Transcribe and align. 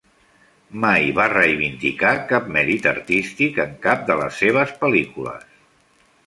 Mai 0.85 1.03
va 1.17 1.27
reivindicar 1.33 2.13
cap 2.31 2.47
mèrit 2.55 2.87
artístic 2.93 3.61
en 3.67 3.77
cap 3.85 4.03
de 4.09 4.17
les 4.23 4.41
seves 4.45 4.75
pel·lícules. 4.83 5.47